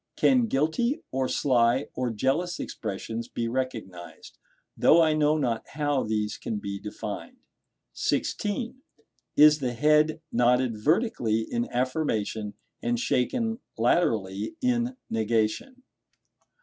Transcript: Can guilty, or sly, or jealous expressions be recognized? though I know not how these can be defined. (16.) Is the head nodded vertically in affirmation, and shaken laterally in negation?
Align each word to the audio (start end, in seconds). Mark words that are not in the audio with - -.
Can 0.15 0.47
guilty, 0.47 1.03
or 1.11 1.27
sly, 1.29 1.85
or 1.93 2.09
jealous 2.09 2.59
expressions 2.59 3.27
be 3.27 3.47
recognized? 3.47 4.39
though 4.75 4.99
I 4.99 5.13
know 5.13 5.37
not 5.37 5.67
how 5.75 6.01
these 6.01 6.37
can 6.39 6.57
be 6.57 6.79
defined. 6.79 7.37
(16.) 7.93 8.81
Is 9.37 9.59
the 9.59 9.73
head 9.73 10.19
nodded 10.31 10.75
vertically 10.83 11.41
in 11.41 11.69
affirmation, 11.69 12.55
and 12.81 12.99
shaken 12.99 13.59
laterally 13.77 14.55
in 14.59 14.97
negation? 15.11 15.83